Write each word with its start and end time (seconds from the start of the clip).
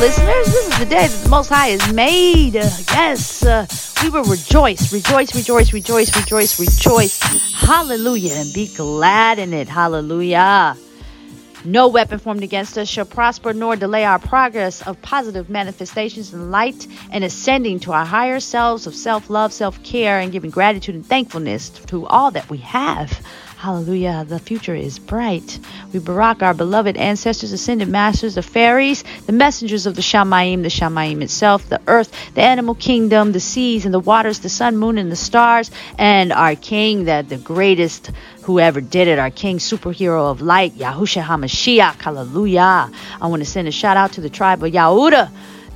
listeners. 0.00 0.46
This 0.46 0.68
is 0.68 0.78
the 0.78 0.84
day 0.84 1.06
that 1.06 1.24
the 1.24 1.28
Most 1.28 1.48
High 1.48 1.68
has 1.68 1.92
made. 1.92 2.54
Yes, 2.54 3.44
uh, 3.44 3.66
we 4.02 4.10
will 4.10 4.24
rejoice, 4.24 4.92
rejoice, 4.92 5.34
rejoice, 5.34 5.72
rejoice, 5.72 6.14
rejoice, 6.16 6.60
rejoice. 6.60 7.20
Hallelujah, 7.52 8.34
and 8.34 8.52
be 8.52 8.68
glad 8.74 9.38
in 9.38 9.54
it. 9.54 9.68
Hallelujah. 9.68 10.76
No 11.64 11.88
weapon 11.88 12.18
formed 12.18 12.42
against 12.42 12.78
us 12.78 12.88
shall 12.88 13.06
prosper, 13.06 13.52
nor 13.52 13.74
delay 13.74 14.04
our 14.04 14.18
progress 14.18 14.82
of 14.82 15.00
positive 15.02 15.48
manifestations 15.50 16.32
in 16.32 16.50
light 16.50 16.86
and 17.10 17.24
ascending 17.24 17.80
to 17.80 17.92
our 17.92 18.04
higher 18.04 18.38
selves 18.38 18.86
of 18.86 18.94
self 18.94 19.30
love, 19.30 19.52
self 19.52 19.82
care, 19.82 20.20
and 20.20 20.30
giving 20.30 20.50
gratitude 20.50 20.94
and 20.94 21.06
thankfulness 21.06 21.70
to 21.70 22.06
all 22.06 22.30
that 22.30 22.48
we 22.50 22.58
have. 22.58 23.20
Hallelujah. 23.56 24.26
The 24.28 24.38
future 24.38 24.74
is 24.74 24.98
bright. 24.98 25.58
We 25.90 25.98
barak 25.98 26.42
our 26.42 26.52
beloved 26.52 26.98
ancestors, 26.98 27.52
ascended 27.52 27.88
masters, 27.88 28.34
the 28.34 28.42
fairies, 28.42 29.02
the 29.24 29.32
messengers 29.32 29.86
of 29.86 29.96
the 29.96 30.02
Shamayim, 30.02 30.62
the 30.62 30.68
Shamayim 30.68 31.22
itself, 31.22 31.66
the 31.70 31.80
earth, 31.86 32.12
the 32.34 32.42
animal 32.42 32.74
kingdom, 32.74 33.32
the 33.32 33.40
seas 33.40 33.86
and 33.86 33.94
the 33.94 33.98
waters, 33.98 34.40
the 34.40 34.50
sun, 34.50 34.76
moon, 34.76 34.98
and 34.98 35.10
the 35.10 35.16
stars, 35.16 35.70
and 35.98 36.34
our 36.34 36.54
king, 36.54 37.04
that 37.04 37.30
the 37.30 37.38
greatest 37.38 38.10
whoever 38.42 38.82
did 38.82 39.08
it, 39.08 39.18
our 39.18 39.30
king, 39.30 39.56
superhero 39.56 40.30
of 40.30 40.42
light, 40.42 40.74
Yahushua 40.74 41.24
HaMashiach. 41.24 42.02
Hallelujah. 42.02 42.90
I 43.22 43.26
want 43.26 43.42
to 43.42 43.48
send 43.48 43.68
a 43.68 43.72
shout 43.72 43.96
out 43.96 44.12
to 44.12 44.20
the 44.20 44.30
tribe 44.30 44.62
of 44.62 44.70
Yahuda, 44.70 45.30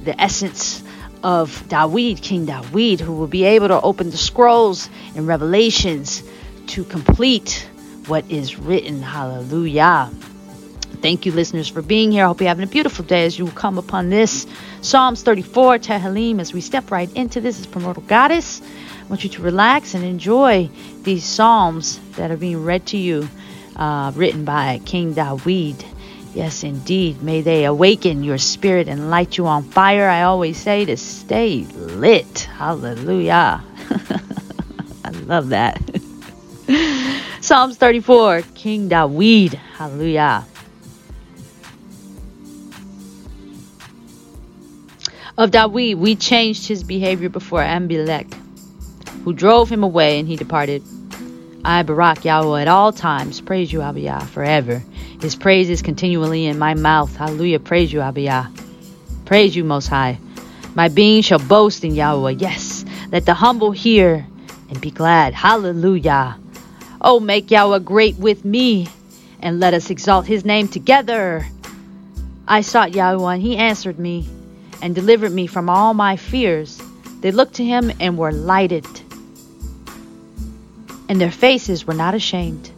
the 0.05 0.21
essence 0.21 0.83
of 1.23 1.65
Dawid, 1.69 2.21
King 2.21 2.47
Dawid, 2.47 3.01
who 3.01 3.15
will 3.15 3.27
be 3.27 3.45
able 3.45 3.69
to 3.69 3.81
open 3.81 4.11
the 4.11 4.19
scrolls 4.19 4.91
and 5.17 5.27
revelations 5.27 6.23
to 6.69 6.85
complete 6.85 7.67
what 8.07 8.29
is 8.31 8.59
written. 8.59 9.03
Hallelujah. 9.03 10.11
Thank 11.01 11.25
you, 11.25 11.33
listeners, 11.33 11.67
for 11.67 11.81
being 11.81 12.13
here. 12.13 12.25
I 12.25 12.27
hope 12.27 12.41
you're 12.41 12.49
having 12.49 12.65
a 12.65 12.71
beautiful 12.71 13.05
day 13.05 13.25
as 13.25 13.39
you 13.39 13.47
come 13.49 13.79
upon 13.79 14.11
this 14.11 14.47
Psalms 14.83 15.23
34, 15.23 15.79
Tehillim. 15.79 16.41
As 16.41 16.53
we 16.53 16.61
step 16.61 16.91
right 16.91 17.11
into 17.15 17.41
this, 17.41 17.59
as 17.59 17.67
Primordial 17.67 18.05
Goddess, 18.07 18.61
I 18.61 19.07
want 19.09 19.25
you 19.25 19.31
to 19.31 19.43
relax 19.43 19.95
and 19.95 20.05
enjoy 20.05 20.69
these 21.03 21.25
Psalms 21.25 21.99
that 22.17 22.31
are 22.31 22.37
being 22.37 22.63
read 22.65 22.87
to 22.89 22.99
you, 22.99 23.29
uh, 23.77 24.13
written 24.15 24.45
by 24.45 24.81
King 24.85 25.15
Dawid. 25.15 25.85
Yes, 26.35 26.63
indeed. 26.65 27.23
May 27.23 27.41
they 27.41 27.65
awaken 27.65 28.23
your 28.23 28.39
spirit 28.39 28.87
and 28.87 29.11
light 29.11 29.39
you 29.39 29.47
on 29.47 29.63
fire. 29.65 30.09
I 30.09 30.23
always 30.23 30.59
say 30.59 30.85
to 30.85 30.97
stay 30.97 31.65
lit. 31.65 32.41
Hallelujah. 32.41 33.65
I 35.05 35.11
love 35.11 35.49
that. 35.49 35.90
Psalms 37.51 37.77
34, 37.79 38.43
King 38.55 38.89
Dawid. 38.89 39.55
Hallelujah. 39.55 40.47
Of 45.37 45.51
Dawid, 45.51 45.97
we 45.97 46.15
changed 46.15 46.69
his 46.69 46.85
behavior 46.85 47.29
before 47.29 47.61
Abimelech, 47.61 48.33
who 49.25 49.33
drove 49.33 49.69
him 49.69 49.83
away 49.83 50.21
and 50.21 50.29
he 50.29 50.37
departed. 50.37 50.85
I, 51.65 51.83
Barak 51.83 52.25
Yahweh, 52.25 52.63
at 52.63 52.69
all 52.69 52.93
times 52.93 53.41
praise 53.41 53.73
you, 53.73 53.81
Abiyah, 53.81 54.29
forever. 54.29 54.81
His 55.21 55.35
praise 55.35 55.69
is 55.69 55.83
continually 55.83 56.47
in 56.47 56.57
my 56.57 56.75
mouth. 56.75 57.17
Hallelujah. 57.17 57.59
Praise 57.59 57.93
you, 57.93 57.99
Abiyah. 57.99 58.47
Praise 59.25 59.57
you, 59.57 59.65
Most 59.65 59.89
High. 59.89 60.21
My 60.77 60.87
being 60.87 61.23
shall 61.23 61.41
boast 61.41 61.83
in 61.83 61.97
Yahweh. 61.97 62.37
Yes, 62.39 62.85
let 63.11 63.27
the 63.27 63.35
humble 63.35 63.73
hear 63.73 64.25
and 64.69 64.81
be 64.81 64.93
glad. 64.93 65.35
Hallelujah. 65.35 66.39
Oh, 67.03 67.19
make 67.19 67.51
Yahweh 67.51 67.79
great 67.79 68.17
with 68.19 68.45
me, 68.45 68.89
and 69.41 69.59
let 69.59 69.73
us 69.73 69.89
exalt 69.89 70.27
his 70.27 70.45
name 70.45 70.69
together. 70.69 71.47
I 72.47 72.61
sought 72.61 72.95
Yahweh, 72.95 73.35
and 73.35 73.43
he 73.43 73.57
answered 73.57 73.99
me, 73.99 74.29
and 74.83 74.95
delivered 74.95 75.33
me 75.33 75.47
from 75.47 75.71
all 75.71 75.95
my 75.95 76.17
fears. 76.17 76.81
They 77.21 77.31
looked 77.31 77.55
to 77.55 77.65
him 77.65 77.91
and 78.01 78.19
were 78.19 78.33
lighted, 78.33 78.87
and 81.09 81.21
their 81.21 81.31
faces 81.31 81.87
were 81.87 81.95
not 81.95 82.15
ashamed. 82.15 82.71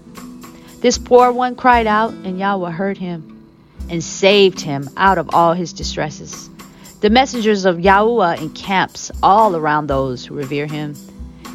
This 0.80 0.98
poor 0.98 1.32
one 1.32 1.56
cried 1.56 1.86
out, 1.86 2.12
and 2.12 2.38
Yahweh 2.38 2.70
heard 2.70 2.98
him, 2.98 3.44
and 3.88 4.02
saved 4.02 4.60
him 4.60 4.88
out 4.96 5.18
of 5.18 5.34
all 5.34 5.52
his 5.52 5.72
distresses. 5.72 6.48
The 7.00 7.10
messengers 7.10 7.64
of 7.64 7.80
Yahweh 7.80 8.36
encamps 8.36 9.10
all 9.22 9.56
around 9.56 9.88
those 9.88 10.24
who 10.24 10.34
revere 10.34 10.66
him, 10.66 10.94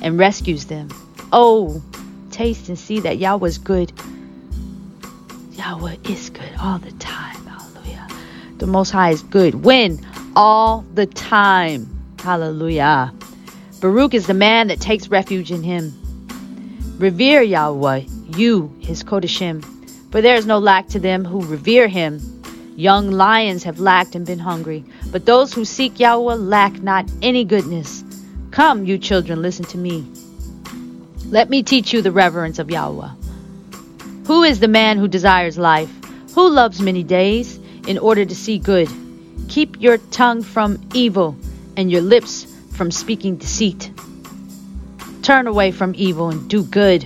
and 0.01 0.19
rescues 0.19 0.65
them. 0.65 0.89
Oh, 1.31 1.81
taste 2.37 2.69
and 2.69 2.77
see 2.77 2.99
that 2.99 3.17
Yahweh 3.17 3.47
is 3.47 3.57
good. 3.57 3.91
Yahweh 5.53 5.95
is 6.07 6.29
good 6.29 6.51
all 6.61 6.77
the 6.77 6.91
time. 6.93 7.43
Hallelujah. 7.47 8.07
The 8.59 8.67
Most 8.67 8.91
High 8.91 9.09
is 9.09 9.23
good. 9.23 9.65
When? 9.65 9.99
All 10.35 10.85
the 10.93 11.07
time. 11.07 11.89
Hallelujah. 12.19 13.11
Baruch 13.81 14.13
is 14.13 14.27
the 14.27 14.35
man 14.35 14.67
that 14.67 14.79
takes 14.79 15.07
refuge 15.07 15.51
in 15.51 15.63
him. 15.63 15.93
Revere 16.99 17.41
Yahweh, 17.41 18.01
you, 18.37 18.71
his 18.81 19.03
Kodashim, 19.03 19.65
for 20.11 20.21
there 20.21 20.35
is 20.35 20.45
no 20.45 20.59
lack 20.59 20.87
to 20.89 20.99
them 20.99 21.25
who 21.25 21.43
revere 21.43 21.87
him. 21.87 22.21
Young 22.75 23.09
lions 23.09 23.63
have 23.63 23.79
lacked 23.79 24.13
and 24.13 24.27
been 24.27 24.37
hungry, 24.37 24.85
but 25.11 25.25
those 25.25 25.53
who 25.53 25.65
seek 25.65 25.99
Yahweh 25.99 26.35
lack 26.35 26.83
not 26.83 27.09
any 27.23 27.43
goodness. 27.43 28.03
Come, 28.51 28.85
you 28.85 28.99
children, 28.99 29.41
listen 29.41 29.65
to 29.65 29.77
me. 29.79 30.05
Let 31.29 31.49
me 31.49 31.61
teach 31.61 31.91
you 31.91 32.01
the 32.01 32.11
reverence 32.11 32.57
of 32.57 32.71
Yahweh. 32.71 33.09
Who 34.27 34.43
is 34.43 34.61
the 34.61 34.69
man 34.69 34.97
who 34.97 35.09
desires 35.09 35.57
life? 35.57 35.91
Who 36.35 36.49
loves 36.49 36.79
many 36.81 37.03
days 37.03 37.59
in 37.85 37.97
order 37.97 38.23
to 38.23 38.33
see 38.35 38.59
good? 38.59 38.87
Keep 39.49 39.81
your 39.81 39.97
tongue 39.97 40.41
from 40.41 40.79
evil 40.93 41.35
and 41.75 41.91
your 41.91 41.99
lips 41.99 42.45
from 42.71 42.91
speaking 42.91 43.35
deceit. 43.35 43.91
Turn 45.21 45.47
away 45.47 45.71
from 45.71 45.93
evil 45.95 46.29
and 46.29 46.49
do 46.49 46.63
good. 46.63 47.05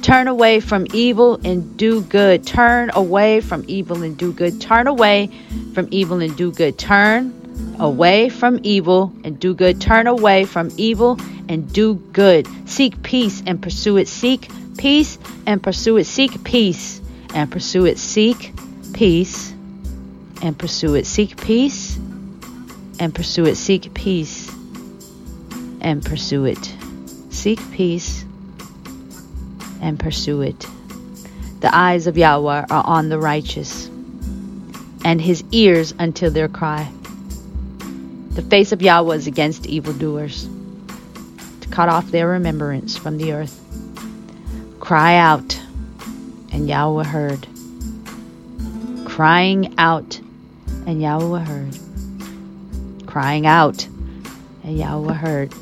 Turn 0.00 0.26
away 0.26 0.60
from 0.60 0.86
evil 0.94 1.38
and 1.44 1.76
do 1.76 2.00
good. 2.00 2.46
Turn 2.46 2.90
away 2.94 3.42
from 3.42 3.66
evil 3.68 4.02
and 4.02 4.16
do 4.16 4.32
good. 4.32 4.62
Turn 4.62 4.86
away 4.86 5.30
from 5.74 5.88
evil 5.90 6.22
and 6.22 6.34
do 6.36 6.50
good. 6.52 6.78
Turn 6.78 7.34
away 7.78 8.30
from 8.30 8.60
evil 8.62 9.12
and 9.24 9.38
do 9.38 9.54
good. 9.54 9.78
Turn 9.78 10.06
away 10.06 10.46
from 10.46 10.70
evil 10.78 11.18
and 11.48 11.72
do 11.72 11.94
good. 11.94 12.48
Seek 12.68 13.02
peace 13.02 13.42
and 13.46 13.62
pursue 13.62 13.96
it. 13.96 14.08
Seek 14.08 14.48
peace 14.76 15.18
and 15.46 15.62
pursue 15.62 15.96
it. 15.96 16.04
Seek 16.04 16.42
peace 16.44 17.00
and 17.34 17.50
pursue 17.50 17.84
it. 17.86 17.98
Seek 17.98 18.52
peace 18.92 19.50
and 20.42 20.58
pursue 20.58 20.94
it. 20.94 21.06
Seek 21.06 21.40
peace 21.40 21.96
and 22.98 23.14
pursue 23.14 23.46
it. 23.46 23.56
Seek 23.56 23.94
peace 23.94 24.50
and 25.80 26.04
pursue 26.04 26.44
it. 26.44 26.74
Seek 27.30 27.60
peace 27.72 28.24
and 29.80 29.98
pursue 29.98 30.40
it. 30.42 30.66
The 31.60 31.74
eyes 31.74 32.06
of 32.06 32.16
Yahweh 32.18 32.66
are 32.70 32.86
on 32.86 33.08
the 33.08 33.18
righteous, 33.18 33.86
and 35.04 35.20
his 35.20 35.42
ears 35.50 35.94
until 35.98 36.30
their 36.30 36.48
cry. 36.48 36.90
The 38.30 38.42
face 38.42 38.72
of 38.72 38.82
Yahweh 38.82 39.14
is 39.16 39.26
against 39.26 39.66
evildoers, 39.66 40.48
cut 41.74 41.88
off 41.88 42.08
their 42.12 42.28
remembrance 42.28 42.96
from 42.96 43.18
the 43.18 43.32
earth. 43.32 43.60
Cry 44.78 45.16
out, 45.16 45.60
and 46.52 46.68
Yahweh 46.68 47.02
heard. 47.02 47.48
Crying 49.04 49.74
out, 49.76 50.20
and 50.86 51.02
Yahweh 51.02 51.40
heard. 51.40 51.76
Crying 53.06 53.44
out, 53.44 53.88
and 54.62 54.78
Yahweh 54.78 55.14
heard. 55.14 55.52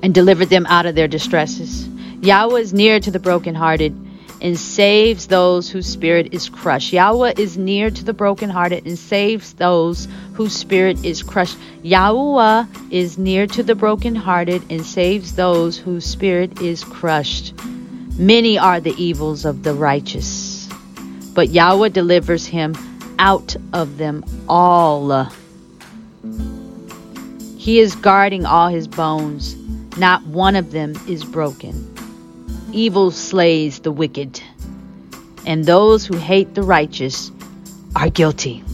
And 0.00 0.14
delivered 0.14 0.48
them 0.48 0.66
out 0.66 0.86
of 0.86 0.94
their 0.94 1.08
distresses. 1.08 1.88
Yahweh 2.20 2.60
is 2.60 2.72
near 2.72 3.00
to 3.00 3.10
the 3.10 3.18
brokenhearted 3.18 3.98
and 4.42 4.58
saves 4.58 5.28
those 5.28 5.70
whose 5.70 5.86
spirit 5.86 6.34
is 6.34 6.48
crushed. 6.48 6.92
Yahweh 6.92 7.34
is 7.38 7.56
near 7.56 7.90
to 7.90 8.04
the 8.04 8.12
brokenhearted 8.12 8.84
and 8.84 8.98
saves 8.98 9.54
those 9.54 10.08
whose 10.34 10.52
spirit 10.52 11.02
is 11.04 11.22
crushed. 11.22 11.56
Yahweh 11.82 12.66
is 12.90 13.16
near 13.16 13.46
to 13.46 13.62
the 13.62 13.76
brokenhearted 13.76 14.60
and 14.68 14.84
saves 14.84 15.36
those 15.36 15.78
whose 15.78 16.04
spirit 16.04 16.60
is 16.60 16.82
crushed. 16.82 17.54
Many 18.18 18.58
are 18.58 18.80
the 18.80 18.94
evils 19.00 19.44
of 19.44 19.62
the 19.62 19.74
righteous, 19.74 20.68
but 21.34 21.50
Yahweh 21.50 21.90
delivers 21.90 22.44
him 22.44 22.74
out 23.20 23.54
of 23.72 23.96
them 23.96 24.24
all. 24.48 25.28
He 27.56 27.78
is 27.78 27.94
guarding 27.94 28.44
all 28.44 28.68
his 28.68 28.88
bones, 28.88 29.54
not 29.96 30.26
one 30.26 30.56
of 30.56 30.72
them 30.72 30.94
is 31.08 31.24
broken. 31.24 31.91
Evil 32.72 33.10
slays 33.10 33.80
the 33.80 33.92
wicked, 33.92 34.42
and 35.46 35.64
those 35.64 36.06
who 36.06 36.16
hate 36.16 36.54
the 36.54 36.62
righteous 36.62 37.30
are 37.94 38.08
guilty. 38.08 38.64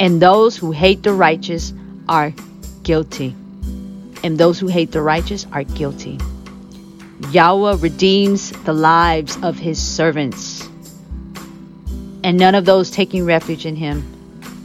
And 0.00 0.20
those 0.20 0.56
who 0.56 0.72
hate 0.72 1.02
the 1.04 1.12
righteous 1.12 1.72
are 2.08 2.32
guilty. 2.82 3.34
And 4.24 4.38
those 4.38 4.58
who 4.58 4.66
hate 4.66 4.90
the 4.90 5.02
righteous 5.02 5.46
are 5.52 5.64
guilty. 5.64 6.18
Yahweh 7.30 7.76
redeems 7.80 8.50
the 8.64 8.72
lives 8.72 9.38
of 9.42 9.56
his 9.58 9.80
servants. 9.80 10.68
and 12.24 12.38
none 12.38 12.54
of 12.54 12.64
those 12.64 12.90
taking 12.90 13.24
refuge 13.26 13.66
in 13.66 13.76
him 13.76 14.02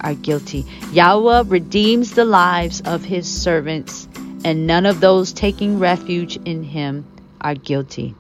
are 0.01 0.13
guilty. 0.15 0.65
Yahweh 0.93 1.43
redeems 1.47 2.13
the 2.13 2.25
lives 2.25 2.81
of 2.81 3.03
his 3.03 3.27
servants, 3.29 4.07
and 4.43 4.65
none 4.65 4.85
of 4.85 4.99
those 4.99 5.33
taking 5.33 5.79
refuge 5.79 6.37
in 6.37 6.63
him 6.63 7.05
are 7.41 7.55
guilty. 7.55 8.15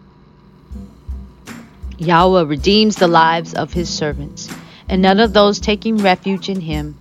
Yahweh 1.97 2.43
redeems 2.43 2.95
the 2.95 3.07
lives 3.07 3.53
of 3.53 3.73
his 3.73 3.89
servants, 3.89 4.49
and 4.87 5.01
none 5.01 5.19
of 5.19 5.33
those 5.33 5.59
taking 5.59 5.97
refuge 5.97 6.49
in 6.49 6.61
him 6.61 6.97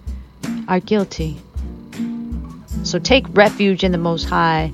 are 0.67 0.81
guilty. 0.81 1.39
So 2.83 2.99
take 2.99 3.25
refuge 3.31 3.85
in 3.85 3.93
the 3.93 3.99
Most 3.99 4.25
High, 4.25 4.73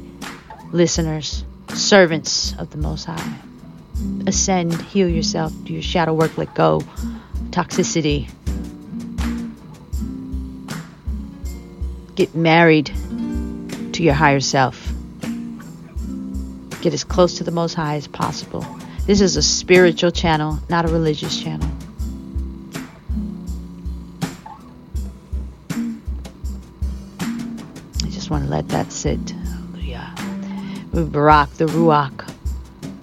listeners, 0.72 1.44
servants 1.68 2.54
of 2.58 2.70
the 2.70 2.78
Most 2.78 3.04
High. 3.04 3.34
Ascend, 4.26 4.80
heal 4.82 5.08
yourself, 5.08 5.52
do 5.64 5.72
your 5.72 5.82
shadow 5.82 6.14
work, 6.14 6.36
let 6.38 6.54
go. 6.54 6.80
Toxicity. 7.50 8.30
Get 12.14 12.34
married 12.34 12.90
to 13.94 14.02
your 14.02 14.14
higher 14.14 14.40
self. 14.40 14.92
Get 16.80 16.92
as 16.92 17.04
close 17.04 17.38
to 17.38 17.44
the 17.44 17.50
Most 17.50 17.74
High 17.74 17.96
as 17.96 18.06
possible. 18.06 18.66
This 19.06 19.20
is 19.20 19.36
a 19.36 19.42
spiritual 19.42 20.10
channel, 20.10 20.58
not 20.68 20.84
a 20.84 20.88
religious 20.88 21.40
channel. 21.40 21.68
I 28.02 28.10
just 28.10 28.30
want 28.30 28.44
to 28.44 28.50
let 28.50 28.68
that 28.68 28.90
sit. 28.92 29.30
Hallelujah. 29.30 30.14
We 30.92 31.04
barak, 31.04 31.50
the 31.54 31.66
Ruach 31.66 32.28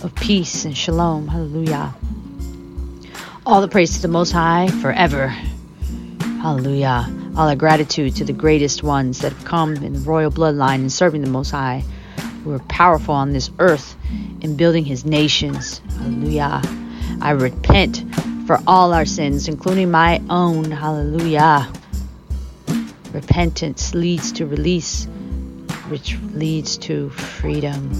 of 0.03 0.13
peace 0.15 0.65
and 0.65 0.77
shalom. 0.77 1.27
Hallelujah. 1.27 1.95
All 3.45 3.61
the 3.61 3.67
praise 3.67 3.95
to 3.95 4.01
the 4.01 4.07
Most 4.07 4.31
High 4.31 4.67
forever. 4.67 5.27
Hallelujah. 6.41 7.20
All 7.37 7.47
our 7.47 7.55
gratitude 7.55 8.15
to 8.17 8.25
the 8.25 8.33
greatest 8.33 8.83
ones 8.83 9.19
that 9.19 9.31
have 9.31 9.45
come 9.45 9.75
in 9.75 9.93
the 9.93 9.99
royal 9.99 10.31
bloodline 10.31 10.75
and 10.75 10.91
serving 10.91 11.21
the 11.21 11.29
Most 11.29 11.51
High, 11.51 11.83
who 12.43 12.51
are 12.51 12.59
powerful 12.59 13.15
on 13.15 13.31
this 13.31 13.49
earth 13.59 13.95
in 14.41 14.57
building 14.57 14.83
His 14.83 15.05
nations. 15.05 15.81
Hallelujah. 15.97 16.61
I 17.21 17.31
repent 17.31 18.03
for 18.45 18.59
all 18.67 18.93
our 18.93 19.05
sins, 19.05 19.47
including 19.47 19.91
my 19.91 20.21
own. 20.29 20.71
Hallelujah. 20.71 21.71
Repentance 23.13 23.93
leads 23.93 24.33
to 24.33 24.45
release, 24.45 25.05
which 25.87 26.17
leads 26.33 26.77
to 26.79 27.09
freedom 27.11 27.91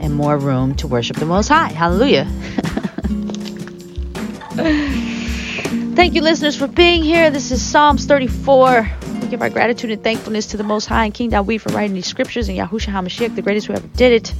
and 0.00 0.14
more 0.14 0.36
room 0.36 0.74
to 0.76 0.86
worship 0.86 1.16
the 1.16 1.26
Most 1.26 1.48
High. 1.48 1.68
Hallelujah. 1.68 2.26
Thank 5.98 6.14
you, 6.14 6.22
listeners, 6.22 6.54
for 6.54 6.68
being 6.68 7.02
here. 7.02 7.28
This 7.28 7.50
is 7.50 7.60
Psalms 7.60 8.06
34. 8.06 8.88
We 9.20 9.26
give 9.26 9.42
our 9.42 9.50
gratitude 9.50 9.90
and 9.90 10.00
thankfulness 10.00 10.46
to 10.46 10.56
the 10.56 10.62
Most 10.62 10.86
High 10.86 11.06
and 11.06 11.12
King 11.12 11.32
Dawid 11.32 11.60
for 11.60 11.72
writing 11.72 11.92
these 11.92 12.06
scriptures 12.06 12.48
and 12.48 12.56
Yahushua 12.56 12.92
HaMashiach, 12.92 13.34
the 13.34 13.42
greatest 13.42 13.66
who 13.66 13.72
ever 13.72 13.88
did 13.96 14.12
it. 14.12 14.34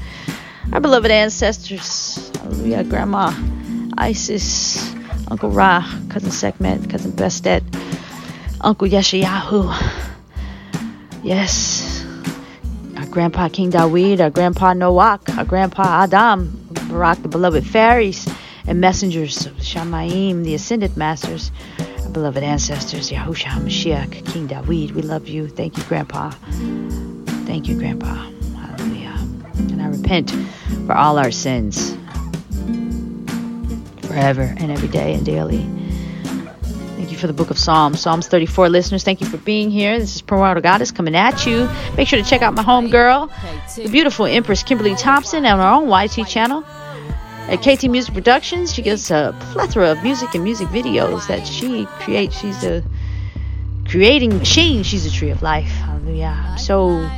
Our 0.72 0.78
beloved 0.78 1.10
ancestors, 1.10 2.30
hallelujah, 2.36 2.84
Grandma 2.84 3.34
Isis, 3.98 4.94
Uncle 5.32 5.50
Ra, 5.50 5.80
Cousin 6.10 6.30
Sekhmet, 6.30 6.88
Cousin 6.88 7.10
Bestet, 7.10 7.64
Uncle 8.60 8.86
Yeshayahu. 8.86 9.74
Yes, 11.24 12.06
our 12.96 13.06
grandpa 13.06 13.48
King 13.48 13.72
Dawid, 13.72 14.20
our 14.20 14.30
grandpa 14.30 14.74
Noach, 14.74 15.36
our 15.36 15.44
grandpa 15.44 16.04
Adam, 16.04 16.68
Barak, 16.88 17.20
the 17.20 17.28
beloved 17.28 17.66
fairies 17.66 18.28
and 18.68 18.80
messengers 18.80 19.46
of 19.46 19.54
Shamaim, 19.54 20.44
the 20.44 20.54
ascended 20.54 20.96
masters, 20.96 21.50
our 22.04 22.10
beloved 22.10 22.42
ancestors, 22.42 23.10
Yahushua 23.10 23.46
HaMashiach, 23.46 24.26
King 24.26 24.46
Dawid. 24.46 24.92
We 24.92 25.02
love 25.02 25.26
you. 25.26 25.48
Thank 25.48 25.76
you, 25.76 25.82
Grandpa. 25.84 26.30
Thank 27.46 27.66
you, 27.66 27.78
Grandpa. 27.78 28.14
Hallelujah. 28.56 29.16
And 29.70 29.80
I 29.80 29.88
repent 29.88 30.30
for 30.86 30.94
all 30.94 31.18
our 31.18 31.30
sins 31.30 31.96
forever 34.06 34.54
and 34.58 34.70
every 34.70 34.88
day 34.88 35.14
and 35.14 35.24
daily 35.24 35.66
Thank 37.08 37.12
you 37.12 37.16
for 37.16 37.26
the 37.28 37.32
book 37.32 37.50
of 37.50 37.58
Psalms. 37.58 38.00
Psalms 38.00 38.28
34 38.28 38.68
listeners, 38.68 39.02
thank 39.02 39.22
you 39.22 39.26
for 39.26 39.38
being 39.38 39.70
here. 39.70 39.98
This 39.98 40.16
is 40.16 40.20
Primordial 40.20 40.60
Goddess 40.60 40.90
coming 40.90 41.14
at 41.16 41.46
you. 41.46 41.66
Make 41.96 42.06
sure 42.06 42.22
to 42.22 42.28
check 42.28 42.42
out 42.42 42.52
my 42.54 42.62
home 42.62 42.90
girl, 42.90 43.30
the 43.76 43.88
beautiful 43.88 44.26
Empress 44.26 44.62
Kimberly 44.62 44.94
Thompson, 44.94 45.46
on 45.46 45.58
our 45.58 45.72
own 45.80 45.88
YT 45.88 46.28
channel. 46.28 46.64
At 47.48 47.60
KT 47.62 47.84
Music 47.84 48.12
Productions, 48.14 48.74
she 48.74 48.82
gets 48.82 49.10
a 49.10 49.34
plethora 49.52 49.90
of 49.92 50.02
music 50.02 50.34
and 50.34 50.44
music 50.44 50.68
videos 50.68 51.26
that 51.28 51.46
she 51.46 51.86
creates. 52.00 52.38
She's 52.38 52.62
a 52.64 52.84
creating 53.88 54.36
machine. 54.36 54.82
She's 54.82 55.06
a 55.06 55.10
tree 55.10 55.30
of 55.30 55.42
life. 55.42 55.70
Hallelujah. 55.70 56.56
So 56.58 57.08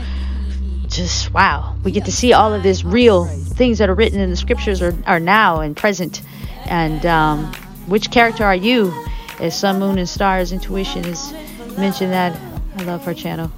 just 0.87 1.32
wow. 1.35 1.77
We 1.85 1.91
get 1.91 2.05
to 2.05 2.12
see 2.12 2.32
all 2.32 2.55
of 2.55 2.62
this 2.62 2.85
real 2.85 3.25
things 3.27 3.79
that 3.79 3.88
are 3.88 3.94
written 3.94 4.21
in 4.21 4.31
the 4.31 4.37
scriptures 4.37 4.81
are, 4.82 4.97
are 5.06 5.21
now 5.21 5.61
and 5.61 5.77
present. 5.77 6.23
And 6.67 7.05
um, 7.06 7.53
which 7.87 8.11
character 8.11 8.44
are 8.44 8.55
you? 8.55 8.93
as 9.41 9.59
Sun, 9.59 9.79
Moon, 9.79 9.99
and 9.99 10.09
Stars 10.09 10.53
Intuition 10.53 11.05
is 11.06 11.33
mentioned 11.76 12.12
that. 12.12 12.38
I 12.76 12.85
love 12.85 13.05
her 13.05 13.15
channel 13.15 13.50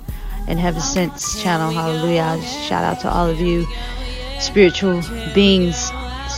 and 0.48 0.58
Heaven 0.58 0.80
Sense 0.80 1.42
channel. 1.42 1.70
Hallelujah. 1.70 2.40
Shout 2.42 2.82
out 2.82 3.00
to 3.00 3.10
all 3.10 3.28
of 3.28 3.40
you 3.40 3.66
spiritual 4.40 5.02
beings. 5.34 5.90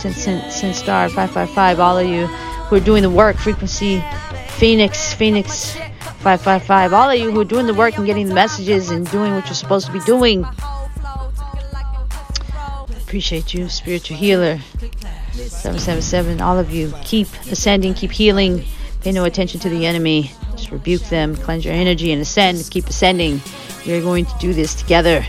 Since 0.05 0.23
Since 0.23 0.55
since 0.55 0.77
Star 0.77 1.09
555, 1.09 1.79
all 1.79 1.97
of 1.97 2.07
you 2.07 2.27
who 2.27 2.75
are 2.75 2.79
doing 2.79 3.01
the 3.01 3.09
work, 3.09 3.37
Frequency 3.37 4.03
Phoenix, 4.49 5.13
Phoenix 5.13 5.73
555, 5.75 6.93
all 6.93 7.09
of 7.09 7.19
you 7.19 7.31
who 7.31 7.41
are 7.41 7.45
doing 7.45 7.65
the 7.65 7.73
work 7.73 7.97
and 7.97 8.05
getting 8.05 8.27
the 8.27 8.35
messages 8.35 8.91
and 8.91 9.09
doing 9.09 9.33
what 9.33 9.45
you're 9.45 9.55
supposed 9.55 9.87
to 9.87 9.91
be 9.91 9.99
doing. 10.01 10.45
Appreciate 13.01 13.53
you, 13.53 13.67
spiritual 13.67 14.17
healer. 14.17 14.59
777, 15.33 16.39
all 16.39 16.59
of 16.59 16.71
you. 16.71 16.93
Keep 17.03 17.27
ascending, 17.51 17.93
keep 17.93 18.11
healing 18.11 18.63
Pay 19.05 19.11
no 19.11 19.25
attention 19.25 19.59
to 19.59 19.69
the 19.69 19.85
enemy. 19.85 20.31
Just 20.53 20.71
rebuke 20.71 21.03
them, 21.03 21.35
cleanse 21.35 21.63
your 21.63 21.75
energy, 21.75 22.11
and 22.11 22.19
ascend. 22.23 22.67
Keep 22.71 22.87
ascending. 22.87 23.39
We 23.85 23.93
are 23.93 24.01
going 24.01 24.25
to 24.25 24.35
do 24.39 24.51
this 24.51 24.73
together. 24.73 25.23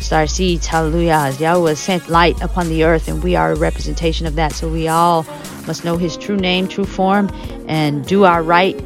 Star 0.00 0.26
seeds, 0.26 0.66
hallelujah. 0.66 1.34
Yahweh 1.38 1.74
sent 1.74 2.08
light 2.08 2.40
upon 2.42 2.68
the 2.68 2.84
earth, 2.84 3.08
and 3.08 3.22
we 3.22 3.36
are 3.36 3.52
a 3.52 3.56
representation 3.56 4.26
of 4.26 4.34
that. 4.34 4.52
So 4.52 4.68
we 4.68 4.88
all 4.88 5.24
must 5.66 5.84
know 5.84 5.96
his 5.96 6.16
true 6.16 6.36
name, 6.36 6.68
true 6.68 6.84
form, 6.84 7.30
and 7.68 8.06
do 8.06 8.24
our 8.24 8.42
right 8.42 8.78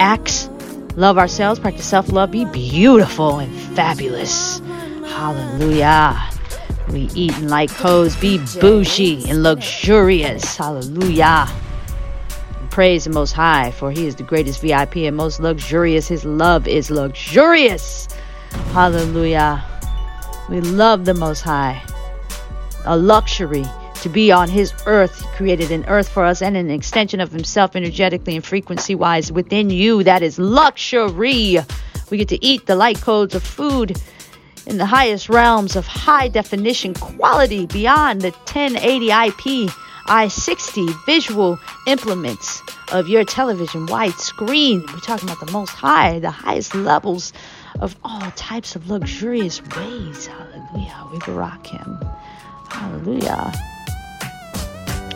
acts. 0.00 0.48
Love 0.96 1.18
ourselves, 1.18 1.60
practice 1.60 1.86
self 1.86 2.10
love, 2.10 2.32
be 2.32 2.44
beautiful 2.46 3.38
and 3.38 3.54
fabulous. 3.76 4.58
Hallelujah. 5.06 6.20
We 6.90 7.08
eat 7.14 7.36
in 7.38 7.48
like 7.48 7.70
hoes, 7.70 8.16
be 8.16 8.38
bougie 8.60 9.28
and 9.30 9.44
luxurious. 9.44 10.56
Hallelujah. 10.56 11.46
Praise 12.70 13.04
the 13.04 13.10
Most 13.10 13.32
High, 13.32 13.70
for 13.70 13.92
He 13.92 14.06
is 14.06 14.16
the 14.16 14.22
greatest 14.24 14.60
VIP 14.60 14.96
and 14.96 15.16
most 15.16 15.38
luxurious. 15.40 16.08
His 16.08 16.24
love 16.24 16.66
is 16.66 16.90
luxurious. 16.90 18.08
Hallelujah. 18.72 19.64
We 20.50 20.60
love 20.60 21.04
the 21.04 21.14
Most 21.14 21.42
High. 21.42 21.80
A 22.84 22.96
luxury 22.96 23.64
to 24.02 24.08
be 24.08 24.32
on 24.32 24.48
His 24.48 24.74
earth. 24.84 25.20
He 25.20 25.36
created 25.36 25.70
an 25.70 25.84
earth 25.86 26.08
for 26.08 26.24
us 26.24 26.42
and 26.42 26.56
an 26.56 26.72
extension 26.72 27.20
of 27.20 27.30
Himself 27.30 27.76
energetically 27.76 28.34
and 28.34 28.44
frequency 28.44 28.96
wise 28.96 29.30
within 29.30 29.70
you. 29.70 30.02
That 30.02 30.24
is 30.24 30.40
luxury. 30.40 31.58
We 32.10 32.18
get 32.18 32.26
to 32.28 32.44
eat 32.44 32.66
the 32.66 32.74
light 32.74 33.00
codes 33.00 33.36
of 33.36 33.44
food 33.44 33.96
in 34.66 34.78
the 34.78 34.86
highest 34.86 35.28
realms 35.28 35.76
of 35.76 35.86
high 35.86 36.26
definition 36.26 36.94
quality 36.94 37.66
beyond 37.66 38.22
the 38.22 38.30
1080 38.30 39.06
IP 39.06 39.70
i60 40.06 41.06
visual 41.06 41.56
implements 41.86 42.60
of 42.90 43.06
your 43.06 43.22
television 43.22 43.86
widescreen. 43.86 44.80
We're 44.92 44.98
talking 44.98 45.28
about 45.28 45.46
the 45.46 45.52
most 45.52 45.70
high, 45.70 46.18
the 46.18 46.32
highest 46.32 46.74
levels 46.74 47.32
of 47.80 47.96
all 48.04 48.30
types 48.32 48.76
of 48.76 48.88
luxurious 48.90 49.62
ways. 49.76 50.26
Hallelujah. 50.26 51.06
We 51.12 51.32
rock 51.32 51.66
him. 51.66 51.98
Hallelujah. 52.68 53.52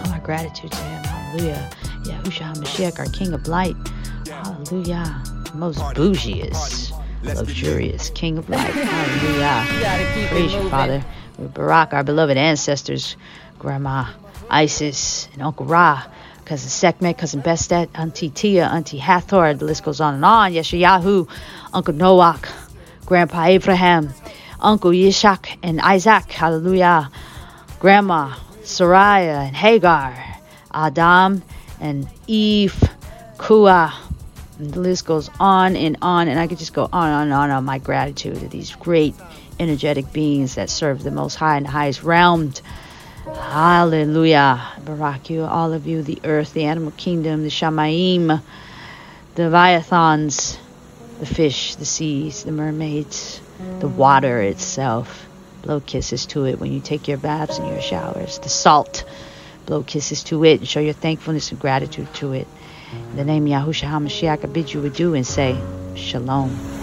All 0.00 0.12
our 0.12 0.20
gratitude 0.20 0.72
to 0.72 0.78
him. 0.78 1.04
Hallelujah. 1.04 1.70
Yahushua 2.02 2.54
HaMashiach, 2.54 2.98
our 2.98 3.06
King 3.06 3.32
of 3.34 3.46
Light. 3.46 3.76
Hallelujah. 4.26 5.22
Most 5.54 5.78
bougiest, 5.94 6.92
luxurious 7.22 8.10
King 8.10 8.38
of 8.38 8.48
Light. 8.48 8.58
Hallelujah. 8.72 10.28
Praise 10.28 10.52
you, 10.52 10.68
Father. 10.70 11.04
We 11.38 11.46
Barak, 11.48 11.92
our 11.92 12.04
beloved 12.04 12.36
ancestors, 12.36 13.16
Grandma 13.58 14.06
Isis, 14.48 15.28
and 15.32 15.42
Uncle 15.42 15.66
Ra, 15.66 16.04
cousin 16.44 16.68
Sekhmet, 16.68 17.18
cousin 17.18 17.42
Bestet, 17.42 17.88
Auntie 17.94 18.30
Tia, 18.30 18.66
Auntie 18.66 18.98
Hathor, 18.98 19.54
the 19.54 19.64
list 19.64 19.84
goes 19.84 20.00
on 20.00 20.14
and 20.14 20.24
on. 20.24 20.52
Yeshayahu, 20.52 21.28
Uncle 21.72 21.94
Noach, 21.94 22.50
Grandpa 23.06 23.44
Abraham, 23.44 24.12
Uncle 24.60 24.90
Yishak 24.90 25.58
and 25.62 25.80
Isaac, 25.80 26.30
hallelujah, 26.30 27.10
Grandma 27.78 28.34
Sariah 28.62 29.46
and 29.46 29.56
Hagar, 29.56 30.16
Adam 30.72 31.42
and 31.80 32.08
Eve, 32.26 32.82
Yahushua. 33.44 33.92
And 34.58 34.72
the 34.72 34.80
list 34.80 35.04
goes 35.04 35.30
on 35.40 35.76
and 35.76 35.96
on, 36.00 36.28
and 36.28 36.38
I 36.38 36.46
could 36.46 36.58
just 36.58 36.74
go 36.74 36.88
on 36.92 37.22
and 37.22 37.32
on 37.32 37.50
on 37.50 37.64
my 37.64 37.78
gratitude 37.78 38.38
to 38.40 38.48
these 38.48 38.74
great 38.76 39.14
energetic 39.58 40.12
beings 40.12 40.54
that 40.54 40.70
serve 40.70 41.02
the 41.02 41.10
Most 41.10 41.34
High 41.34 41.56
and 41.56 41.66
the 41.66 41.70
highest 41.70 42.02
realm. 42.02 42.52
Hallelujah. 43.32 44.60
Barak 44.84 45.30
you, 45.30 45.44
all 45.44 45.72
of 45.72 45.86
you, 45.86 46.02
the 46.02 46.20
earth, 46.24 46.52
the 46.52 46.64
animal 46.64 46.92
kingdom, 46.92 47.42
the 47.42 47.48
Shamaim, 47.48 48.42
the 49.34 49.42
Leviathans, 49.44 50.58
the 51.20 51.26
fish, 51.26 51.74
the 51.76 51.86
seas, 51.86 52.44
the 52.44 52.52
mermaids, 52.52 53.40
the 53.80 53.88
water 53.88 54.42
itself. 54.42 55.26
Blow 55.62 55.80
kisses 55.80 56.26
to 56.26 56.44
it 56.44 56.60
when 56.60 56.72
you 56.72 56.80
take 56.80 57.08
your 57.08 57.16
baths 57.16 57.58
and 57.58 57.68
your 57.68 57.80
showers. 57.80 58.38
The 58.40 58.50
salt, 58.50 59.04
blow 59.64 59.82
kisses 59.82 60.22
to 60.24 60.44
it 60.44 60.60
and 60.60 60.68
show 60.68 60.80
your 60.80 60.92
thankfulness 60.92 61.50
and 61.50 61.58
gratitude 61.58 62.12
to 62.16 62.32
it. 62.32 62.46
In 62.92 63.16
the 63.16 63.24
name 63.24 63.46
of 63.46 63.52
Yahushua 63.52 63.88
HaMashiach, 63.88 64.44
I 64.44 64.46
bid 64.48 64.72
you 64.72 64.84
adieu 64.84 65.14
and 65.14 65.26
say, 65.26 65.56
Shalom. 65.96 66.73